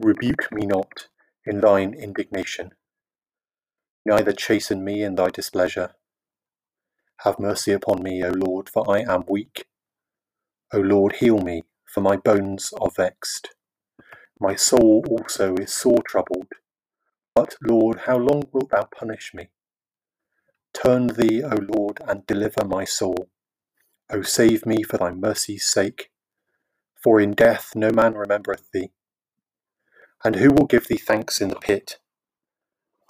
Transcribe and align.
rebuke 0.00 0.50
me 0.52 0.66
not 0.66 1.08
in 1.46 1.60
thine 1.60 1.94
indignation, 1.94 2.72
neither 4.04 4.32
chasten 4.32 4.84
me 4.84 5.02
in 5.02 5.14
thy 5.14 5.28
displeasure. 5.28 5.94
Have 7.20 7.38
mercy 7.38 7.72
upon 7.72 8.02
me, 8.02 8.22
O 8.24 8.30
Lord, 8.30 8.68
for 8.68 8.90
I 8.90 9.00
am 9.00 9.24
weak. 9.28 9.66
O 10.72 10.78
Lord, 10.78 11.16
heal 11.16 11.38
me, 11.38 11.62
for 11.86 12.00
my 12.00 12.16
bones 12.16 12.72
are 12.80 12.90
vexed. 12.90 13.50
My 14.40 14.56
soul 14.56 15.04
also 15.08 15.54
is 15.56 15.72
sore 15.72 16.02
troubled. 16.06 16.48
But, 17.34 17.56
Lord, 17.62 18.00
how 18.06 18.18
long 18.18 18.44
wilt 18.52 18.70
thou 18.70 18.84
punish 18.84 19.32
me? 19.34 19.50
Turn 20.74 21.08
thee, 21.08 21.42
O 21.42 21.56
Lord, 21.76 22.00
and 22.06 22.26
deliver 22.26 22.64
my 22.64 22.84
soul. 22.84 23.28
O 24.10 24.22
save 24.22 24.66
me 24.66 24.82
for 24.82 24.98
thy 24.98 25.12
mercy's 25.12 25.66
sake. 25.66 26.10
For 27.02 27.20
in 27.20 27.32
death 27.32 27.72
no 27.74 27.90
man 27.90 28.14
remembereth 28.14 28.70
thee. 28.72 28.90
And 30.24 30.36
who 30.36 30.50
will 30.50 30.66
give 30.66 30.88
thee 30.88 30.96
thanks 30.96 31.42
in 31.42 31.48
the 31.48 31.56
pit? 31.56 31.98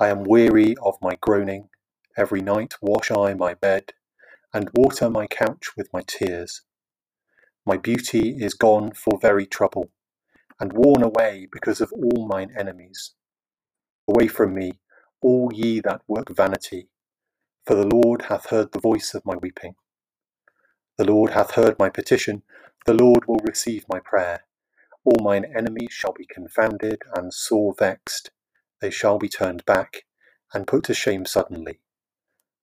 I 0.00 0.08
am 0.08 0.24
weary 0.24 0.74
of 0.82 0.96
my 1.00 1.16
groaning. 1.20 1.68
Every 2.16 2.40
night 2.40 2.74
wash 2.82 3.12
I 3.12 3.34
my 3.34 3.54
bed, 3.54 3.92
and 4.52 4.70
water 4.74 5.08
my 5.08 5.28
couch 5.28 5.76
with 5.76 5.88
my 5.92 6.02
tears. 6.06 6.62
My 7.64 7.76
beauty 7.76 8.36
is 8.42 8.54
gone 8.54 8.92
for 8.92 9.18
very 9.20 9.46
trouble, 9.46 9.90
and 10.58 10.72
worn 10.72 11.04
away 11.04 11.46
because 11.52 11.80
of 11.80 11.92
all 11.92 12.26
mine 12.26 12.52
enemies. 12.58 13.12
Away 14.08 14.26
from 14.26 14.54
me, 14.54 14.80
all 15.22 15.50
ye 15.54 15.80
that 15.80 16.02
work 16.08 16.34
vanity, 16.34 16.88
for 17.64 17.76
the 17.76 17.86
Lord 17.86 18.22
hath 18.22 18.46
heard 18.46 18.72
the 18.72 18.80
voice 18.80 19.14
of 19.14 19.24
my 19.24 19.36
weeping. 19.36 19.76
The 20.98 21.04
Lord 21.04 21.30
hath 21.30 21.52
heard 21.52 21.78
my 21.78 21.90
petition, 21.90 22.42
the 22.86 22.94
Lord 22.94 23.26
will 23.26 23.40
receive 23.46 23.84
my 23.88 24.00
prayer. 24.00 24.44
All 25.04 25.22
mine 25.22 25.44
enemies 25.56 25.92
shall 25.92 26.12
be 26.12 26.26
confounded 26.26 27.02
and 27.14 27.34
sore 27.34 27.74
vexed. 27.78 28.30
They 28.80 28.90
shall 28.90 29.18
be 29.18 29.28
turned 29.28 29.64
back 29.66 30.04
and 30.54 30.66
put 30.66 30.84
to 30.84 30.94
shame 30.94 31.26
suddenly. 31.26 31.80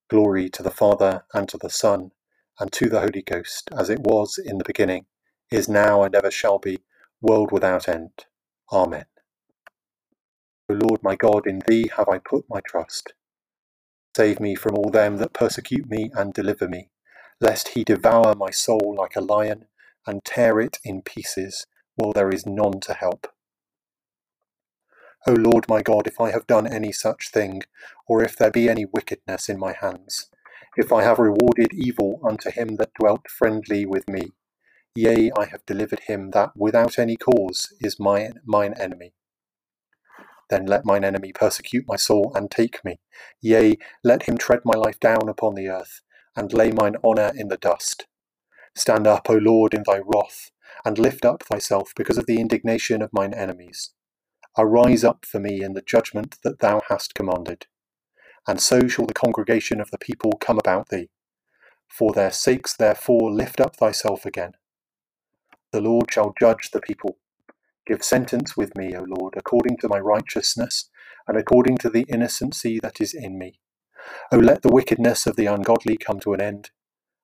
Glory 0.10 0.50
to 0.50 0.64
the 0.64 0.72
Father, 0.72 1.26
and 1.34 1.48
to 1.50 1.58
the 1.58 1.70
Son, 1.70 2.12
and 2.60 2.72
to 2.74 2.90
the 2.90 3.00
Holy 3.02 3.22
Ghost, 3.22 3.70
as 3.78 3.90
it 3.90 4.00
was 4.02 4.38
in 4.38 4.58
the 4.58 4.64
beginning, 4.66 5.06
is 5.52 5.70
now, 5.70 6.04
and 6.04 6.16
ever 6.16 6.32
shall 6.32 6.60
be, 6.60 6.80
world 7.22 7.52
without 7.52 7.88
end. 7.88 8.26
Amen. 8.72 9.06
O 10.70 10.74
Lord 10.74 11.04
my 11.04 11.16
God, 11.16 11.48
in 11.48 11.62
thee 11.68 11.90
have 11.98 12.10
I 12.10 12.20
put 12.20 12.46
my 12.50 12.62
trust. 12.62 13.14
Save 14.18 14.40
me 14.40 14.56
from 14.56 14.76
all 14.76 14.90
them 14.92 15.18
that 15.18 15.34
persecute 15.34 15.90
me, 15.90 16.12
and 16.14 16.34
deliver 16.34 16.68
me, 16.68 16.90
lest 17.40 17.70
he 17.70 17.84
devour 17.84 18.36
my 18.36 18.52
soul 18.52 18.96
like 18.98 19.16
a 19.16 19.22
lion, 19.22 19.68
and 20.08 20.26
tear 20.26 20.60
it 20.60 20.80
in 20.84 21.02
pieces 21.02 21.68
while 21.96 22.14
there 22.14 22.30
is 22.30 22.46
none 22.46 22.80
to 22.82 22.94
help. 22.94 23.28
O 25.28 25.34
Lord 25.34 25.66
my 25.70 25.82
God, 25.82 26.08
if 26.08 26.20
I 26.20 26.32
have 26.32 26.48
done 26.48 26.66
any 26.66 26.92
such 26.92 27.30
thing, 27.30 27.62
or 28.08 28.24
if 28.24 28.36
there 28.36 28.50
be 28.52 28.70
any 28.70 28.86
wickedness 28.86 29.50
in 29.50 29.60
my 29.60 29.74
hands, 29.74 30.30
if 30.76 30.92
I 30.92 31.04
have 31.04 31.20
rewarded 31.20 31.74
evil 31.74 32.20
unto 32.28 32.50
him 32.50 32.78
that 32.78 32.94
dwelt 33.00 33.30
friendly 33.30 33.86
with 33.86 34.10
me, 34.10 34.32
yea, 34.96 35.32
I 35.38 35.46
have 35.46 35.66
delivered 35.66 36.02
him 36.02 36.32
that 36.32 36.56
without 36.56 36.98
any 36.98 37.18
cause 37.18 37.72
is 37.80 38.00
mine, 38.00 38.40
mine 38.46 38.74
enemy. 38.80 39.14
Then 40.50 40.66
let 40.66 40.86
mine 40.86 41.04
enemy 41.06 41.32
persecute 41.34 41.86
my 41.88 41.96
soul 41.96 42.32
and 42.36 42.50
take 42.50 42.84
me. 42.84 43.00
Yea, 43.42 43.78
let 44.04 44.24
him 44.24 44.38
tread 44.38 44.62
my 44.66 44.74
life 44.78 45.00
down 45.00 45.30
upon 45.30 45.56
the 45.56 45.70
earth, 45.70 46.02
and 46.36 46.52
lay 46.52 46.72
mine 46.72 46.96
honour 47.04 47.32
in 47.36 47.48
the 47.48 47.58
dust. 47.58 48.08
Stand 48.76 49.08
up, 49.08 49.30
O 49.30 49.34
Lord, 49.36 49.74
in 49.74 49.84
thy 49.86 50.00
wrath, 50.04 50.52
and 50.86 50.98
lift 50.98 51.26
up 51.26 51.44
thyself 51.44 51.94
because 51.96 52.18
of 52.18 52.26
the 52.26 52.40
indignation 52.40 53.02
of 53.02 53.14
mine 53.14 53.34
enemies. 53.34 53.92
Arise 54.58 55.04
up 55.04 55.26
for 55.26 55.40
me 55.40 55.64
in 55.64 55.74
the 55.74 55.82
judgment 55.82 56.38
that 56.44 56.60
thou 56.60 56.82
hast 56.90 57.16
commanded. 57.16 57.68
And 58.48 58.60
so 58.60 58.88
shall 58.88 59.06
the 59.06 59.14
congregation 59.14 59.80
of 59.80 59.92
the 59.92 59.98
people 59.98 60.34
come 60.40 60.58
about 60.58 60.90
thee. 60.90 61.10
For 61.88 62.12
their 62.14 62.32
sakes, 62.32 62.76
therefore, 62.76 63.32
lift 63.32 63.62
up 63.62 63.76
thyself 63.76 64.26
again. 64.26 64.54
The 65.72 65.82
Lord 65.82 66.12
shall 66.12 66.34
judge 66.40 66.72
the 66.72 66.82
people. 66.82 67.18
Give 67.88 68.04
sentence 68.04 68.58
with 68.58 68.76
me, 68.76 68.96
O 68.96 69.04
Lord, 69.08 69.36
according 69.38 69.78
to 69.78 69.88
my 69.88 70.00
righteousness, 70.00 70.90
and 71.28 71.38
according 71.38 71.78
to 71.80 71.90
the 71.90 72.06
innocency 72.10 72.80
that 72.82 73.00
is 73.02 73.14
in 73.14 73.38
me. 73.38 73.60
O 74.32 74.38
let 74.38 74.62
the 74.62 74.72
wickedness 74.72 75.28
of 75.28 75.36
the 75.36 75.46
ungodly 75.46 75.98
come 75.98 76.20
to 76.22 76.34
an 76.34 76.42
end, 76.42 76.72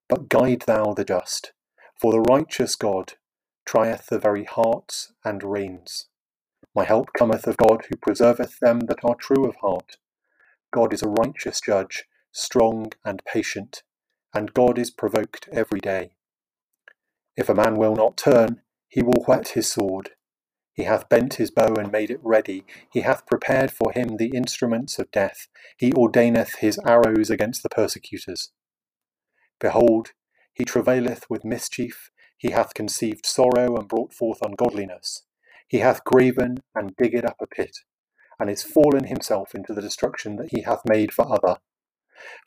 but 0.10 0.30
guide 0.30 0.64
thou 0.66 0.94
the 0.94 1.06
just. 1.06 1.54
For 2.00 2.12
the 2.12 2.22
righteous 2.22 2.76
God 2.76 3.14
trieth 3.68 4.08
the 4.08 4.18
very 4.18 4.46
hearts 4.46 5.14
and 5.24 5.44
reins. 5.44 6.08
My 6.74 6.86
help 6.86 7.10
cometh 7.18 7.46
of 7.46 7.58
God, 7.58 7.86
who 7.90 7.98
preserveth 7.98 8.60
them 8.60 8.82
that 8.82 9.04
are 9.04 9.16
true 9.16 9.46
of 9.48 9.58
heart. 9.58 9.98
God 10.72 10.94
is 10.94 11.04
a 11.04 11.10
righteous 11.10 11.60
judge, 11.60 12.06
strong 12.32 12.92
and 13.04 13.22
patient, 13.26 13.84
and 14.34 14.54
God 14.54 14.78
is 14.80 14.90
provoked 14.92 15.50
every 15.52 15.80
day. 15.80 16.12
If 17.36 17.50
a 17.50 17.56
man 17.56 17.76
will 17.76 17.96
not 17.96 18.18
turn, 18.18 18.62
he 18.88 19.04
will 19.04 19.24
whet 19.28 19.50
his 19.50 19.72
sword. 19.72 20.12
He 20.74 20.84
hath 20.84 21.10
bent 21.10 21.36
his 21.36 21.52
bow 21.52 21.74
and 21.76 21.92
made 21.92 22.12
it 22.12 22.20
ready. 22.24 22.64
He 22.92 23.02
hath 23.02 23.26
prepared 23.26 23.72
for 23.72 23.92
him 23.92 24.18
the 24.18 24.32
instruments 24.36 25.00
of 25.00 25.12
death. 25.12 25.48
He 25.78 25.92
ordaineth 25.92 26.58
his 26.60 26.80
arrows 26.86 27.30
against 27.30 27.64
the 27.64 27.70
persecutors. 27.70 28.52
Behold, 29.60 30.12
he 30.54 30.64
travaileth 30.64 31.30
with 31.30 31.44
mischief, 31.44 32.12
he 32.38 32.52
hath 32.52 32.74
conceived 32.74 33.26
sorrow 33.26 33.76
and 33.76 33.88
brought 33.88 34.14
forth 34.14 34.40
ungodliness. 34.42 35.24
He 35.68 35.80
hath 35.80 36.04
graven 36.04 36.60
and 36.76 36.96
digged 36.96 37.26
up 37.26 37.38
a 37.42 37.48
pit, 37.48 37.78
and 38.40 38.50
is 38.50 38.64
fallen 38.64 39.06
himself 39.06 39.56
into 39.56 39.74
the 39.74 39.82
destruction 39.82 40.36
that 40.38 40.52
he 40.52 40.62
hath 40.62 40.82
made 40.88 41.12
for 41.14 41.32
other. 41.32 41.60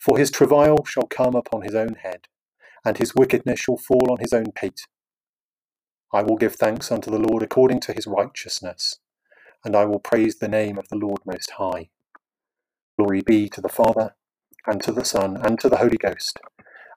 For 0.01 0.17
his 0.17 0.31
travail 0.31 0.85
shall 0.87 1.07
come 1.07 1.35
upon 1.35 1.63
his 1.63 1.75
own 1.75 1.95
head, 1.95 2.29
and 2.85 2.97
his 2.97 3.15
wickedness 3.15 3.61
shall 3.61 3.77
fall 3.77 4.11
on 4.11 4.19
his 4.21 4.33
own 4.33 4.53
pate. 4.55 4.87
I 6.13 6.23
will 6.23 6.37
give 6.37 6.55
thanks 6.55 6.91
unto 6.91 7.11
the 7.11 7.19
Lord 7.19 7.43
according 7.43 7.81
to 7.81 7.93
his 7.93 8.07
righteousness, 8.07 8.99
and 9.65 9.77
I 9.77 9.85
will 9.85 10.01
praise 10.01 10.39
the 10.39 10.49
name 10.49 10.79
of 10.79 10.89
the 10.89 10.97
Lord 10.97 11.21
Most 11.27 11.53
High. 11.53 11.91
Glory 12.99 13.23
be 13.23 13.49
to 13.51 13.61
the 13.61 13.69
Father, 13.69 14.15
and 14.67 14.83
to 14.83 14.93
the 14.93 15.05
Son, 15.05 15.37
and 15.37 15.59
to 15.61 15.69
the 15.69 15.79
Holy 15.79 15.99
Ghost 15.99 16.39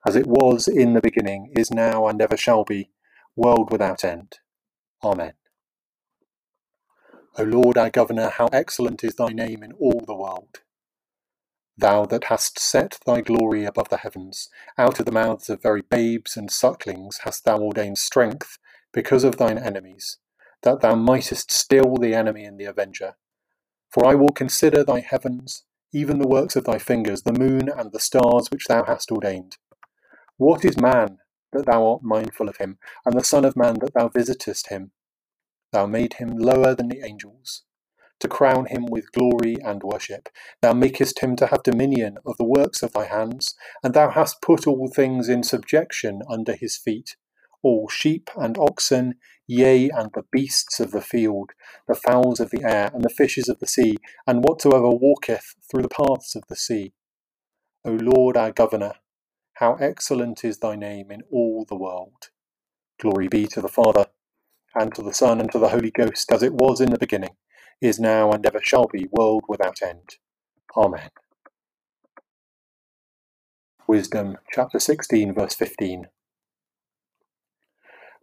as 0.06 0.16
it 0.16 0.28
was 0.28 0.68
in 0.68 0.94
the 0.94 1.02
beginning, 1.02 1.52
is 1.56 1.72
now, 1.72 2.08
and 2.08 2.22
ever 2.22 2.38
shall 2.38 2.64
be, 2.64 2.90
world 3.36 3.72
without 3.72 4.03
end. 4.03 4.40
Amen. 5.03 5.34
O 7.38 7.44
Lord 7.44 7.78
our 7.78 7.90
Governor, 7.90 8.30
how 8.30 8.47
excellent 8.47 9.03
is 9.03 9.16
thy 9.16 9.30
name 9.30 9.64
in 9.64 9.72
all 9.74 10.03
the 10.06 10.16
world. 10.16 10.59
Thou 11.75 12.06
that 12.06 12.25
hast 12.25 12.59
set 12.59 13.00
thy 13.06 13.22
glory 13.22 13.66
above 13.66 13.90
the 13.90 13.97
heavens, 13.97 14.50
out 14.78 15.00
of 15.00 15.08
the 15.08 15.12
mouths 15.12 15.50
of 15.50 15.64
very 15.64 15.81
babes 15.81 16.38
and 16.38 16.52
sucklings 16.52 17.22
hast 17.24 17.46
thou 17.46 17.58
ordained 17.59 17.97
strength 17.97 18.59
because 18.91 19.24
of 19.24 19.38
thine 19.38 19.58
enemies, 19.58 20.20
that 20.61 20.82
thou 20.82 20.94
mightest 20.94 21.52
still 21.52 21.97
the 21.97 22.14
enemy 22.14 22.46
and 22.46 22.59
the 22.59 22.66
avenger. 22.66 23.16
For 23.90 24.05
I 24.05 24.14
will 24.14 24.29
consider 24.29 24.84
thy 24.84 25.00
heavens, 25.00 25.64
even 25.91 26.20
the 26.20 26.28
works 26.28 26.55
of 26.55 26.66
thy 26.66 26.78
fingers, 26.78 27.23
the 27.23 27.34
moon 27.34 27.70
and 27.70 27.91
the 27.91 28.00
stars 28.00 28.50
which 28.52 28.66
thou 28.66 28.84
hast 28.84 29.11
ordained. 29.11 29.58
What 30.38 30.66
is 30.66 30.78
man 30.78 31.20
that 31.52 31.66
thou 31.66 31.85
art 31.85 32.03
mindful 32.03 32.50
of 32.50 32.58
him, 32.58 32.78
and 33.06 33.16
the 33.16 33.24
Son 33.24 33.46
of 33.46 33.56
Man 33.56 33.76
that 33.80 33.94
thou 33.94 34.08
visitest 34.08 34.70
him? 34.70 34.91
Thou 35.72 35.85
made 35.85 36.14
him 36.16 36.38
lower 36.38 36.76
than 36.76 36.90
the 36.90 37.06
angels, 37.06 37.64
to 38.20 38.28
crown 38.28 38.66
him 38.66 38.85
with 38.85 39.12
glory 39.12 39.58
and 39.64 39.84
worship. 39.84 40.30
Thou 40.62 40.74
makest 40.74 41.20
him 41.20 41.35
to 41.38 41.47
have 41.47 41.64
dominion 41.64 42.18
of 42.26 42.38
the 42.38 42.46
works 42.46 42.82
of 42.84 42.94
thy 42.94 43.06
hands, 43.06 43.56
and 43.84 43.94
thou 43.94 44.09
hast 44.09 44.41
put 44.41 44.68
all 44.68 44.88
things 44.88 45.30
in 45.30 45.44
subjection 45.44 46.22
under 46.30 46.53
his 46.53 46.78
feet 46.78 47.16
all 47.64 47.88
sheep 47.88 48.29
and 48.36 48.58
oxen, 48.58 49.16
yea, 49.47 49.90
and 49.90 50.12
the 50.14 50.26
beasts 50.32 50.79
of 50.79 50.91
the 50.91 51.02
field, 51.02 51.52
the 51.88 51.96
fowls 51.96 52.40
of 52.40 52.52
the 52.52 52.64
air, 52.64 52.91
and 52.94 53.03
the 53.03 53.09
fishes 53.09 53.50
of 53.50 53.59
the 53.59 53.68
sea, 53.68 53.97
and 54.28 54.44
whatsoever 54.44 54.90
walketh 54.90 55.56
through 55.70 55.82
the 55.82 55.90
paths 55.90 56.36
of 56.36 56.44
the 56.50 56.56
sea. 56.56 56.94
O 57.86 57.91
Lord 57.91 58.38
our 58.38 58.52
Governor, 58.52 58.94
how 59.64 59.76
excellent 59.76 60.44
is 60.44 60.58
thy 60.58 60.76
name 60.76 61.10
in 61.10 61.22
all 61.32 61.64
the 61.64 61.76
world. 61.76 62.28
Glory 63.00 63.30
be 63.30 63.48
to 63.48 63.62
the 63.62 63.70
Father, 63.70 64.08
and 64.76 64.94
to 64.94 65.02
the 65.02 65.14
Son, 65.14 65.40
and 65.40 65.50
to 65.54 65.58
the 65.58 65.70
Holy 65.70 65.90
Ghost, 65.90 66.30
as 66.34 66.44
it 66.44 66.54
was 66.54 66.82
in 66.82 66.90
the 66.90 66.98
beginning, 66.98 67.38
is 67.80 67.98
now, 67.98 68.30
and 68.34 68.46
ever 68.46 68.60
shall 68.62 68.88
be, 68.88 69.08
world 69.10 69.46
without 69.48 69.78
end. 69.82 70.18
Amen. 70.76 71.12
Wisdom 73.88 74.36
chapter 74.52 74.80
16, 74.80 75.34
verse 75.34 75.56
15. 75.56 76.08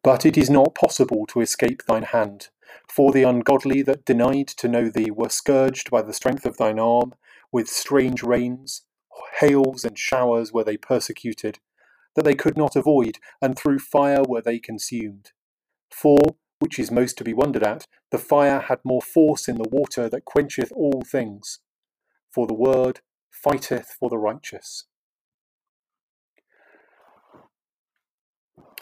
But 0.02 0.26
it 0.26 0.36
is 0.36 0.50
not 0.50 0.74
possible 0.74 1.24
to 1.28 1.40
escape 1.40 1.84
thine 1.86 2.02
hand, 2.02 2.48
for 2.86 3.12
the 3.12 3.22
ungodly 3.22 3.80
that 3.80 4.04
denied 4.04 4.48
to 4.48 4.68
know 4.68 4.90
thee 4.90 5.10
were 5.10 5.30
scourged 5.30 5.90
by 5.90 6.02
the 6.02 6.12
strength 6.12 6.44
of 6.44 6.58
thine 6.58 6.78
arm, 6.78 7.14
with 7.50 7.66
strange 7.66 8.22
rains, 8.22 8.82
hails, 9.40 9.84
and 9.84 9.98
showers 9.98 10.52
were 10.52 10.64
they 10.64 10.76
persecuted, 10.76 11.58
that 12.16 12.24
they 12.24 12.34
could 12.34 12.56
not 12.56 12.76
avoid, 12.76 13.18
and 13.40 13.56
through 13.56 13.78
fire 13.78 14.22
were 14.26 14.42
they 14.42 14.58
consumed. 14.58 15.32
For, 15.90 16.18
which 16.58 16.78
is 16.78 16.90
most 16.90 17.16
to 17.18 17.24
be 17.24 17.32
wondered 17.32 17.62
at, 17.62 17.86
the 18.10 18.18
fire 18.18 18.60
had 18.60 18.80
more 18.84 19.02
force 19.02 19.48
in 19.48 19.56
the 19.56 19.68
water 19.68 20.08
that 20.08 20.24
quencheth 20.24 20.72
all 20.72 21.02
things. 21.06 21.60
For 22.32 22.46
the 22.46 22.54
word 22.54 23.00
fighteth 23.30 23.96
for 23.98 24.08
the 24.08 24.18
righteous. 24.18 24.84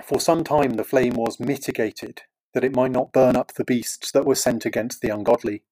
For 0.03 0.21
some 0.21 0.45
time 0.45 0.75
the 0.75 0.85
flame 0.85 1.15
was 1.15 1.41
mitigated, 1.41 2.23
that 2.55 2.65
it 2.65 2.75
might 2.75 2.93
not 2.93 3.13
burn 3.13 3.37
up 3.37 3.53
the 3.53 3.65
beasts 3.65 4.11
that 4.13 4.25
were 4.25 4.35
sent 4.35 4.65
against 4.65 5.01
the 5.01 5.11
ungodly, 5.11 5.65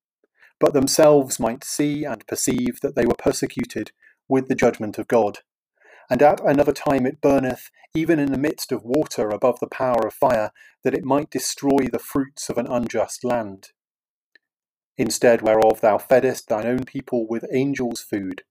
but 0.58 0.72
themselves 0.72 1.38
might 1.38 1.64
see 1.64 2.04
and 2.04 2.26
perceive 2.26 2.80
that 2.80 2.96
they 2.96 3.06
were 3.06 3.14
persecuted 3.14 3.92
with 4.28 4.48
the 4.48 4.54
judgment 4.54 4.98
of 4.98 5.08
God. 5.08 5.38
And 6.08 6.22
at 6.22 6.40
another 6.40 6.72
time 6.72 7.06
it 7.06 7.20
burneth, 7.20 7.70
even 7.94 8.18
in 8.18 8.30
the 8.30 8.38
midst 8.38 8.70
of 8.72 8.84
water 8.84 9.30
above 9.30 9.58
the 9.60 9.66
power 9.66 10.06
of 10.06 10.14
fire, 10.14 10.52
that 10.84 10.94
it 10.94 11.04
might 11.04 11.30
destroy 11.30 11.88
the 11.90 11.98
fruits 11.98 12.48
of 12.48 12.58
an 12.58 12.66
unjust 12.66 13.24
land. 13.24 13.70
Instead 14.96 15.42
whereof 15.42 15.80
thou 15.80 15.98
feddest 15.98 16.48
thine 16.48 16.66
own 16.66 16.84
people 16.84 17.26
with 17.26 17.44
angels' 17.52 18.00
food, 18.00 18.42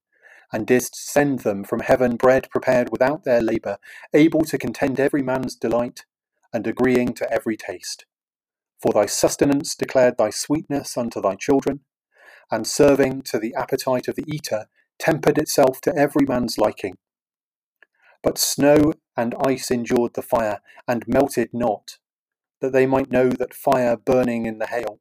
and 0.51 0.67
didst 0.67 0.95
send 0.95 1.39
them 1.39 1.63
from 1.63 1.79
heaven 1.79 2.17
bread 2.17 2.49
prepared 2.49 2.91
without 2.91 3.23
their 3.23 3.41
labour, 3.41 3.77
able 4.13 4.41
to 4.41 4.57
contend 4.57 4.99
every 4.99 5.23
man's 5.23 5.55
delight, 5.55 6.05
and 6.53 6.67
agreeing 6.67 7.13
to 7.13 7.31
every 7.31 7.57
taste. 7.57 8.05
For 8.81 8.93
thy 8.93 9.07
sustenance 9.07 9.75
declared 9.75 10.17
thy 10.17 10.29
sweetness 10.29 10.97
unto 10.97 11.19
thy 11.21 11.35
children, 11.35 11.81
and 12.51 12.67
serving 12.67 13.23
to 13.23 13.39
the 13.39 13.55
appetite 13.55 14.07
of 14.07 14.15
the 14.15 14.25
eater, 14.27 14.67
tempered 14.99 15.37
itself 15.37 15.81
to 15.81 15.95
every 15.95 16.25
man's 16.25 16.57
liking. 16.57 16.97
But 18.23 18.37
snow 18.37 18.93
and 19.15 19.35
ice 19.45 19.69
endured 19.69 20.15
the 20.15 20.21
fire, 20.21 20.61
and 20.87 21.07
melted 21.07 21.49
not, 21.53 21.97
that 22.59 22.73
they 22.73 22.85
might 22.85 23.11
know 23.11 23.29
that 23.29 23.53
fire 23.53 23.95
burning 23.95 24.45
in 24.45 24.57
the 24.57 24.67
hail, 24.67 24.99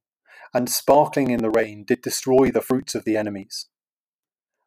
and 0.53 0.69
sparkling 0.69 1.31
in 1.31 1.41
the 1.41 1.51
rain, 1.51 1.85
did 1.85 2.03
destroy 2.03 2.51
the 2.51 2.61
fruits 2.61 2.95
of 2.95 3.05
the 3.05 3.17
enemies. 3.17 3.67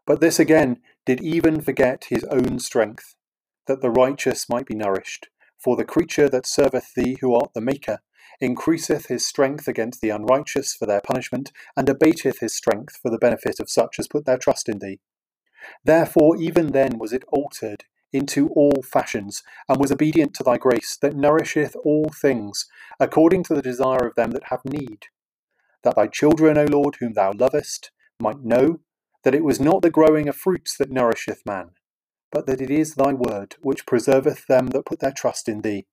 But 0.06 0.21
this 0.21 0.39
again 0.39 0.81
did 1.06 1.21
even 1.21 1.62
forget 1.62 2.06
his 2.09 2.23
own 2.25 2.59
strength, 2.59 3.15
that 3.68 3.81
the 3.81 3.91
righteous 3.91 4.50
might 4.50 4.65
be 4.65 4.75
nourished. 4.75 5.27
For 5.57 5.75
the 5.75 5.85
creature 5.85 6.30
that 6.30 6.45
serveth 6.45 6.94
thee, 6.95 7.18
who 7.19 7.35
art 7.35 7.53
the 7.53 7.62
Maker, 7.62 8.00
increaseth 8.39 9.07
his 9.07 9.27
strength 9.27 9.68
against 9.68 10.01
the 10.01 10.09
unrighteous 10.09 10.73
for 10.73 10.85
their 10.85 11.01
punishment, 11.01 11.51
and 11.75 11.89
abateth 11.89 12.39
his 12.39 12.56
strength 12.56 12.97
for 13.01 13.09
the 13.09 13.18
benefit 13.18 13.59
of 13.59 13.69
such 13.69 14.00
as 14.00 14.07
put 14.07 14.25
their 14.25 14.38
trust 14.38 14.69
in 14.69 14.80
thee. 14.80 15.00
Therefore 15.84 16.38
even 16.38 16.72
then 16.72 16.98
was 16.98 17.14
it 17.14 17.24
altered 17.28 17.86
into 18.14 18.50
all 18.50 18.81
fashions, 18.84 19.44
and 19.68 19.80
was 19.80 19.92
obedient 19.92 20.34
to 20.34 20.44
thy 20.44 20.58
grace, 20.58 20.98
that 21.02 21.16
nourisheth 21.16 21.75
all 21.84 22.10
things, 22.10 22.66
according 23.00 23.44
to 23.44 23.54
the 23.54 23.62
desire 23.62 24.08
of 24.08 24.16
them 24.16 24.31
that 24.31 24.46
have 24.46 24.64
need. 24.66 25.08
That 25.84 25.96
thy 25.96 26.08
children, 26.08 26.58
O 26.58 26.66
Lord, 26.66 26.98
whom 27.00 27.14
thou 27.14 27.34
lovest, 27.34 27.92
might 28.19 28.44
know 28.44 28.80
that 29.24 29.36
it 29.36 29.44
was 29.44 29.60
not 29.60 29.81
the 29.81 29.90
growing 29.90 30.28
of 30.28 30.36
fruits 30.36 30.78
that 30.78 30.92
nourisheth 30.92 31.46
man, 31.46 31.72
but 32.31 32.48
that 32.48 32.62
it 32.62 32.69
is 32.69 32.96
thy 32.96 33.14
word 33.14 33.56
which 33.62 33.86
preserveth 33.86 34.48
them 34.48 34.68
that 34.68 34.86
put 34.86 35.00
their 35.00 35.12
trust 35.12 35.50
in 35.50 35.62
thee. 35.62 35.86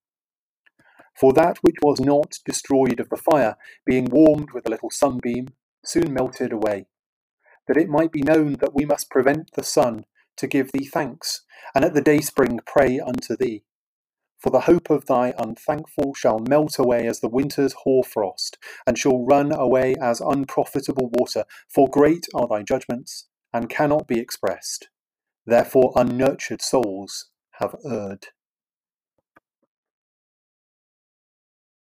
For 1.18 1.32
that 1.32 1.58
which 1.62 1.76
was 1.82 2.00
not 2.00 2.38
destroyed 2.44 3.00
of 3.00 3.08
the 3.08 3.16
fire, 3.16 3.56
being 3.84 4.06
warmed 4.06 4.50
with 4.52 4.66
a 4.66 4.70
little 4.70 4.90
sunbeam, 4.90 5.48
soon 5.84 6.12
melted 6.12 6.52
away, 6.52 6.86
that 7.66 7.76
it 7.76 7.88
might 7.88 8.12
be 8.12 8.22
known 8.22 8.54
that 8.54 8.74
we 8.74 8.84
must 8.84 9.10
prevent 9.10 9.52
the 9.52 9.62
sun 9.62 10.04
to 10.36 10.46
give 10.46 10.72
thee 10.72 10.86
thanks, 10.86 11.42
and 11.74 11.84
at 11.84 11.94
the 11.94 12.00
dayspring 12.00 12.60
pray 12.66 13.00
unto 13.00 13.36
thee. 13.36 13.64
For 14.38 14.50
the 14.50 14.60
hope 14.60 14.90
of 14.90 15.06
thy 15.06 15.32
unthankful 15.38 16.12
shall 16.14 16.38
melt 16.38 16.78
away 16.78 17.06
as 17.06 17.20
the 17.20 17.28
winter's 17.28 17.72
hoarfrost, 17.84 18.58
and 18.86 18.98
shall 18.98 19.24
run 19.24 19.52
away 19.52 19.94
as 20.00 20.20
unprofitable 20.20 21.10
water, 21.12 21.44
for 21.72 21.88
great 21.88 22.26
are 22.34 22.46
thy 22.46 22.62
judgments, 22.62 23.28
and 23.52 23.70
cannot 23.70 24.06
be 24.06 24.20
expressed. 24.20 24.88
Therefore 25.46 25.92
unnurtured 25.96 26.60
souls 26.60 27.30
have 27.52 27.76
erred. 27.86 28.28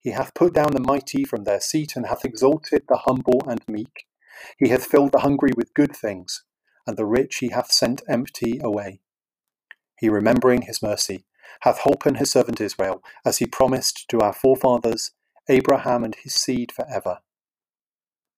He 0.00 0.10
hath 0.10 0.34
put 0.34 0.54
down 0.54 0.72
the 0.72 0.80
mighty 0.80 1.24
from 1.24 1.44
their 1.44 1.60
seat, 1.60 1.94
and 1.96 2.06
hath 2.06 2.24
exalted 2.24 2.84
the 2.88 3.02
humble 3.04 3.42
and 3.46 3.62
meek. 3.68 4.06
He 4.58 4.68
hath 4.68 4.86
filled 4.86 5.12
the 5.12 5.20
hungry 5.20 5.52
with 5.56 5.74
good 5.74 5.94
things, 5.94 6.42
and 6.86 6.96
the 6.96 7.04
rich 7.06 7.36
he 7.38 7.48
hath 7.50 7.70
sent 7.70 8.02
empty 8.08 8.58
away. 8.62 9.00
He, 9.98 10.08
remembering 10.08 10.62
his 10.62 10.82
mercy, 10.82 11.24
hath 11.60 11.80
holpen 11.80 12.16
his 12.16 12.30
servant 12.30 12.60
Israel, 12.60 13.02
as 13.24 13.38
he 13.38 13.46
promised 13.46 14.08
to 14.08 14.20
our 14.20 14.32
forefathers, 14.32 15.12
Abraham 15.48 16.04
and 16.04 16.14
his 16.14 16.34
seed 16.34 16.72
for 16.72 16.86
ever. 16.88 17.18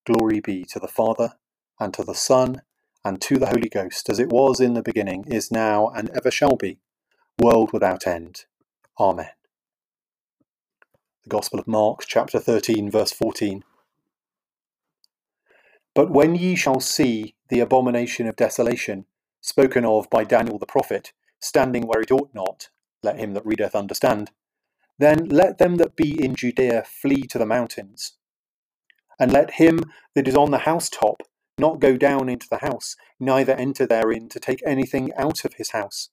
Glory 0.05 0.41
be 0.41 0.65
to 0.65 0.81
the 0.81 0.89
Father, 0.89 1.35
and 1.79 1.95
to 1.95 2.03
the 2.03 2.15
Son, 2.15 2.63
and 3.05 3.21
to 3.21 3.39
the 3.39 3.47
Holy 3.47 3.69
Ghost, 3.69 4.11
as 4.11 4.19
it 4.19 4.31
was 4.31 4.61
in 4.61 4.75
the 4.75 4.83
beginning, 4.83 5.25
is 5.29 5.53
now, 5.53 5.89
and 5.89 6.11
ever 6.11 6.31
shall 6.31 6.57
be, 6.57 6.81
world 7.39 7.73
without 7.73 8.07
end. 8.07 8.45
Amen. 8.99 9.29
The 11.25 11.31
Gospel 11.31 11.61
of 11.61 11.69
Mark, 11.69 12.01
chapter 12.05 12.41
13, 12.41 12.91
verse 12.91 13.13
14. 13.13 13.63
But 15.95 16.11
when 16.11 16.35
ye 16.35 16.57
shall 16.57 16.81
see 16.81 17.37
the 17.49 17.61
abomination 17.61 18.27
of 18.27 18.35
desolation, 18.35 19.05
spoken 19.41 19.85
of 19.85 20.11
by 20.11 20.25
Daniel 20.25 20.59
the 20.59 20.67
prophet, 20.67 21.13
standing 21.39 21.87
where 21.87 22.01
it 22.01 22.11
ought 22.11 22.35
not, 22.35 22.71
let 23.05 23.21
him 23.21 23.35
that 23.35 23.47
readeth 23.47 23.77
understand, 23.77 24.33
then 24.99 25.29
let 25.29 25.59
them 25.59 25.77
that 25.77 25.95
be 25.95 26.21
in 26.25 26.35
Judea 26.35 26.83
flee 26.83 27.23
to 27.29 27.39
the 27.39 27.47
mountains. 27.47 28.15
And 29.17 29.33
let 29.33 29.53
him 29.53 29.79
that 30.17 30.27
is 30.27 30.35
on 30.35 30.51
the 30.51 30.59
housetop 30.59 31.23
not 31.57 31.79
go 31.79 31.97
down 31.97 32.29
into 32.29 32.49
the 32.49 32.59
house, 32.59 32.97
neither 33.21 33.53
enter 33.53 33.87
therein 33.87 34.29
to 34.31 34.41
take 34.41 34.61
anything 34.67 35.13
out 35.17 35.45
of 35.45 35.55
his 35.55 35.71
house. 35.71 36.09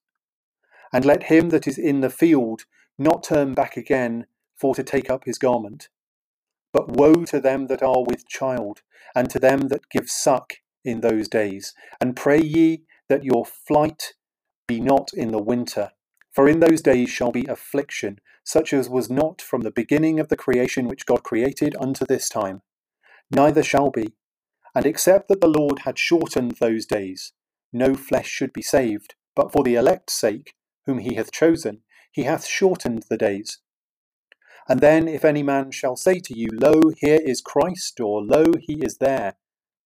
And 0.93 1.03
let 1.03 1.23
him 1.23 1.49
that 1.49 1.67
is 1.67 1.79
in 1.79 2.01
the 2.01 2.11
field 2.11 2.65
not 2.99 3.23
turn 3.23 3.55
back 3.55 3.75
again 3.75 4.27
for 4.59 4.75
to 4.75 4.83
take 4.83 5.09
up 5.09 5.25
his 5.25 5.37
garment. 5.37 5.89
But 6.73 6.89
woe 6.89 7.25
to 7.25 7.39
them 7.39 7.67
that 7.67 7.81
are 7.81 8.03
with 8.03 8.27
child, 8.27 8.81
and 9.15 9.29
to 9.29 9.39
them 9.39 9.69
that 9.69 9.89
give 9.89 10.09
suck 10.09 10.55
in 10.83 11.01
those 11.01 11.27
days. 11.27 11.73
And 11.99 12.15
pray 12.15 12.41
ye 12.41 12.83
that 13.07 13.23
your 13.23 13.45
flight 13.45 14.13
be 14.67 14.79
not 14.79 15.09
in 15.13 15.31
the 15.31 15.41
winter. 15.41 15.91
For 16.31 16.47
in 16.47 16.59
those 16.59 16.81
days 16.81 17.09
shall 17.09 17.31
be 17.31 17.45
affliction, 17.45 18.19
such 18.43 18.71
as 18.71 18.89
was 18.89 19.09
not 19.09 19.41
from 19.41 19.61
the 19.61 19.71
beginning 19.71 20.19
of 20.19 20.29
the 20.29 20.37
creation 20.37 20.87
which 20.87 21.05
God 21.05 21.23
created 21.23 21.75
unto 21.79 22.05
this 22.05 22.29
time, 22.29 22.61
neither 23.31 23.63
shall 23.63 23.89
be. 23.89 24.13
And 24.75 24.85
except 24.85 25.27
that 25.27 25.41
the 25.41 25.47
Lord 25.47 25.79
had 25.79 25.97
shortened 25.97 26.53
those 26.53 26.85
days, 26.85 27.33
no 27.73 27.95
flesh 27.95 28.27
should 28.27 28.53
be 28.53 28.61
saved, 28.61 29.15
but 29.35 29.51
for 29.51 29.63
the 29.63 29.75
elect's 29.75 30.13
sake, 30.13 30.53
whom 30.85 30.99
he 30.99 31.15
hath 31.15 31.31
chosen, 31.31 31.81
he 32.11 32.23
hath 32.23 32.45
shortened 32.45 33.05
the 33.09 33.17
days. 33.17 33.59
And 34.69 34.81
then, 34.81 35.07
if 35.07 35.25
any 35.25 35.41
man 35.41 35.71
shall 35.71 35.95
say 35.95 36.19
to 36.19 36.37
you, 36.37 36.47
Lo, 36.53 36.91
here 36.95 37.19
is 37.25 37.41
Christ, 37.41 37.99
or 37.99 38.23
Lo, 38.23 38.53
he 38.61 38.75
is 38.75 38.97
there, 38.97 39.33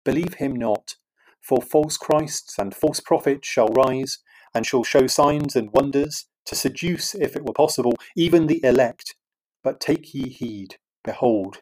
believe 0.03 0.35
him 0.35 0.53
not. 0.53 0.97
For 1.41 1.61
false 1.61 1.95
Christs 1.95 2.59
and 2.59 2.75
false 2.75 2.99
prophets 2.99 3.47
shall 3.47 3.69
rise, 3.69 4.19
and 4.53 4.65
shall 4.65 4.83
show 4.83 5.07
signs 5.07 5.55
and 5.55 5.71
wonders, 5.71 6.25
to 6.45 6.55
seduce, 6.55 7.15
if 7.15 7.37
it 7.37 7.45
were 7.45 7.53
possible, 7.53 7.93
even 8.17 8.47
the 8.47 8.61
elect. 8.61 9.15
But 9.63 9.79
take 9.79 10.13
ye 10.13 10.27
heed, 10.27 10.75
behold, 11.05 11.61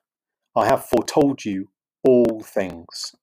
I 0.55 0.65
have 0.65 0.85
foretold 0.85 1.45
you 1.45 1.69
all 2.03 2.41
things. 2.43 3.15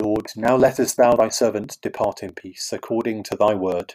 Lord, 0.00 0.26
now 0.36 0.56
lettest 0.56 0.98
thou 0.98 1.14
thy 1.14 1.28
servant 1.28 1.78
depart 1.80 2.22
in 2.22 2.34
peace, 2.34 2.70
according 2.72 3.22
to 3.24 3.36
thy 3.36 3.54
word. 3.54 3.94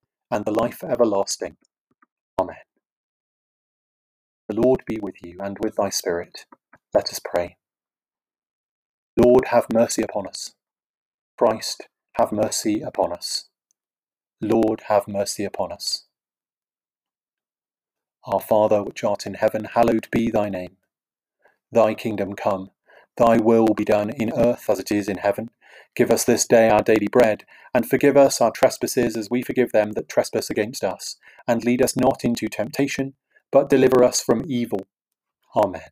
and 0.31 0.45
the 0.45 0.51
life 0.51 0.83
everlasting. 0.83 1.57
Amen. 2.39 2.55
The 4.49 4.55
Lord 4.55 4.83
be 4.87 4.99
with 4.99 5.15
you 5.23 5.37
and 5.41 5.57
with 5.59 5.75
thy 5.75 5.89
spirit. 5.89 6.45
Let 6.93 7.09
us 7.09 7.19
pray. 7.23 7.57
Lord, 9.23 9.47
have 9.47 9.67
mercy 9.71 10.01
upon 10.01 10.27
us. 10.27 10.53
Christ, 11.37 11.87
have 12.13 12.31
mercy 12.31 12.81
upon 12.81 13.13
us. 13.13 13.49
Lord, 14.41 14.83
have 14.87 15.07
mercy 15.07 15.43
upon 15.43 15.71
us. 15.71 16.05
Our 18.25 18.39
Father, 18.39 18.83
which 18.83 19.03
art 19.03 19.25
in 19.25 19.35
heaven, 19.35 19.65
hallowed 19.65 20.07
be 20.11 20.31
thy 20.31 20.49
name. 20.49 20.77
Thy 21.71 21.93
kingdom 21.93 22.33
come, 22.33 22.71
thy 23.17 23.37
will 23.37 23.67
be 23.67 23.85
done 23.85 24.09
in 24.09 24.31
earth 24.35 24.69
as 24.69 24.79
it 24.79 24.91
is 24.91 25.07
in 25.09 25.17
heaven. 25.17 25.49
Give 25.95 26.11
us 26.11 26.23
this 26.23 26.47
day 26.47 26.69
our 26.69 26.81
daily 26.81 27.07
bread, 27.07 27.43
and 27.73 27.89
forgive 27.89 28.15
us 28.15 28.39
our 28.41 28.51
trespasses 28.51 29.17
as 29.17 29.29
we 29.29 29.41
forgive 29.41 29.71
them 29.71 29.91
that 29.93 30.09
trespass 30.09 30.49
against 30.49 30.83
us. 30.83 31.17
And 31.47 31.63
lead 31.63 31.81
us 31.81 31.95
not 31.95 32.23
into 32.23 32.47
temptation, 32.47 33.13
but 33.51 33.69
deliver 33.69 34.03
us 34.03 34.21
from 34.21 34.45
evil. 34.47 34.87
Amen. 35.55 35.89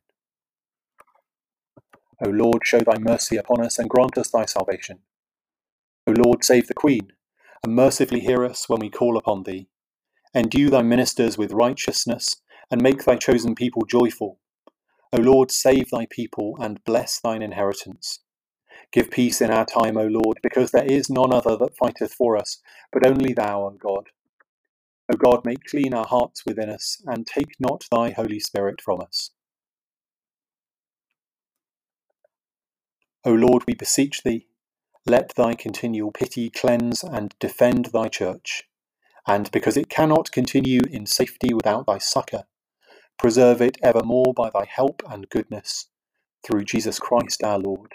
O 2.24 2.28
Lord, 2.28 2.62
show 2.64 2.80
thy 2.80 2.98
mercy 2.98 3.36
upon 3.36 3.64
us, 3.64 3.78
and 3.78 3.88
grant 3.88 4.18
us 4.18 4.30
thy 4.30 4.44
salvation. 4.44 4.98
O 6.06 6.12
Lord, 6.12 6.44
save 6.44 6.66
the 6.66 6.74
Queen, 6.74 7.12
and 7.62 7.74
mercifully 7.74 8.20
hear 8.20 8.44
us 8.44 8.68
when 8.68 8.80
we 8.80 8.90
call 8.90 9.16
upon 9.16 9.44
thee. 9.44 9.68
Endue 10.34 10.70
thy 10.70 10.82
ministers 10.82 11.36
with 11.36 11.52
righteousness, 11.52 12.36
and 12.70 12.82
make 12.82 13.04
thy 13.04 13.16
chosen 13.16 13.54
people 13.54 13.84
joyful. 13.84 14.38
O 15.12 15.20
Lord, 15.20 15.50
save 15.50 15.90
thy 15.90 16.06
people, 16.08 16.56
and 16.60 16.84
bless 16.84 17.20
thine 17.20 17.42
inheritance. 17.42 18.20
Give 18.92 19.10
peace 19.10 19.40
in 19.40 19.50
our 19.50 19.64
time, 19.66 19.96
O 19.96 20.06
Lord, 20.06 20.38
because 20.42 20.72
there 20.72 20.84
is 20.84 21.08
none 21.08 21.32
other 21.32 21.56
that 21.56 21.76
fighteth 21.76 22.12
for 22.12 22.36
us, 22.36 22.58
but 22.92 23.06
only 23.06 23.32
thou, 23.32 23.62
O 23.66 23.70
God. 23.70 24.08
O 25.12 25.16
God, 25.16 25.44
make 25.44 25.64
clean 25.64 25.94
our 25.94 26.06
hearts 26.06 26.44
within 26.44 26.68
us, 26.68 27.00
and 27.06 27.26
take 27.26 27.54
not 27.60 27.84
thy 27.90 28.10
Holy 28.10 28.40
Spirit 28.40 28.80
from 28.80 29.00
us. 29.00 29.30
O 33.24 33.32
Lord, 33.32 33.64
we 33.66 33.74
beseech 33.74 34.22
thee, 34.22 34.48
let 35.06 35.34
thy 35.36 35.54
continual 35.54 36.10
pity 36.10 36.50
cleanse 36.50 37.04
and 37.04 37.34
defend 37.38 37.86
thy 37.86 38.08
church, 38.08 38.64
and 39.26 39.50
because 39.50 39.76
it 39.76 39.88
cannot 39.88 40.32
continue 40.32 40.80
in 40.90 41.06
safety 41.06 41.54
without 41.54 41.86
thy 41.86 41.98
succour, 41.98 42.44
preserve 43.18 43.60
it 43.62 43.78
evermore 43.82 44.32
by 44.34 44.50
thy 44.50 44.64
help 44.64 45.02
and 45.08 45.28
goodness, 45.28 45.88
through 46.44 46.64
Jesus 46.64 46.98
Christ 46.98 47.42
our 47.44 47.58
Lord. 47.58 47.94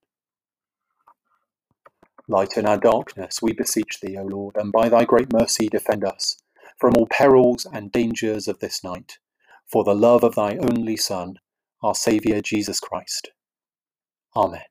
Lighten 2.27 2.65
our 2.65 2.77
darkness, 2.77 3.41
we 3.41 3.53
beseech 3.53 3.99
thee, 4.01 4.17
O 4.17 4.23
Lord, 4.23 4.55
and 4.57 4.71
by 4.71 4.89
thy 4.89 5.05
great 5.05 5.31
mercy 5.33 5.67
defend 5.67 6.03
us 6.03 6.37
from 6.79 6.93
all 6.95 7.07
perils 7.07 7.67
and 7.71 7.91
dangers 7.91 8.47
of 8.47 8.59
this 8.59 8.83
night, 8.83 9.17
for 9.71 9.83
the 9.83 9.95
love 9.95 10.23
of 10.23 10.35
thy 10.35 10.57
only 10.57 10.97
Son, 10.97 11.39
our 11.83 11.95
Saviour 11.95 12.41
Jesus 12.41 12.79
Christ. 12.79 13.31
Amen. 14.35 14.61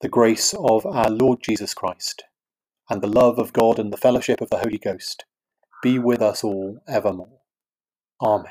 The 0.00 0.08
grace 0.08 0.54
of 0.54 0.86
our 0.86 1.10
Lord 1.10 1.40
Jesus 1.42 1.74
Christ 1.74 2.24
and 2.88 3.02
the 3.02 3.06
love 3.06 3.38
of 3.38 3.52
God 3.52 3.78
and 3.78 3.92
the 3.92 3.96
fellowship 3.96 4.40
of 4.40 4.50
the 4.50 4.58
Holy 4.58 4.78
Ghost 4.78 5.24
be 5.82 5.98
with 5.98 6.20
us 6.22 6.44
all 6.44 6.78
evermore. 6.88 7.40
Amen. 8.20 8.50